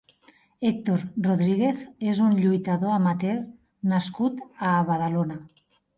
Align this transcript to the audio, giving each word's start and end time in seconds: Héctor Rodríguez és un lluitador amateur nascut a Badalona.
Héctor 0.69 1.01
Rodríguez 1.27 1.83
és 2.13 2.21
un 2.29 2.33
lluitador 2.45 2.95
amateur 2.95 3.37
nascut 3.93 4.41
a 4.71 4.73
Badalona. 4.89 5.39